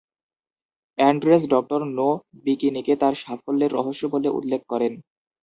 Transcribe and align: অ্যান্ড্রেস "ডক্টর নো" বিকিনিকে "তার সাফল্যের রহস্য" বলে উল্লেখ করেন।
অ্যান্ড্রেস 0.97 1.43
"ডক্টর 1.49 1.81
নো" 1.97 2.09
বিকিনিকে 2.43 2.93
"তার 2.95 3.13
সাফল্যের 3.15 3.71
রহস্য" 3.71 4.03
বলে 4.13 4.29
উল্লেখ 4.29 4.61
করেন। 4.69 4.93